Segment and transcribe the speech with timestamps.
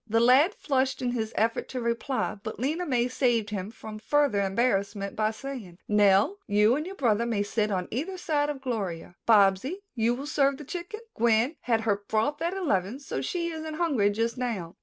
[0.07, 4.41] The lad flushed in his effort to reply, but Lena May saved him from further
[4.41, 9.15] embarrassment by saying, "Nell, you and your brother may sit on either side of Gloria.
[9.27, 11.01] Bobsy, will you serve the chicken?
[11.13, 14.75] Gwen had her broth at eleven, so she isn't hungry just now."